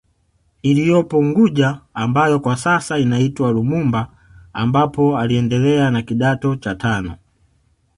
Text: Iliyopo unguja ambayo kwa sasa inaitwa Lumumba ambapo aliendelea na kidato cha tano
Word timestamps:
Iliyopo 0.61 1.17
unguja 1.19 1.81
ambayo 1.93 2.39
kwa 2.39 2.57
sasa 2.57 2.97
inaitwa 2.97 3.51
Lumumba 3.51 4.11
ambapo 4.53 5.17
aliendelea 5.19 5.91
na 5.91 6.01
kidato 6.01 6.55
cha 6.55 6.75
tano 6.75 7.17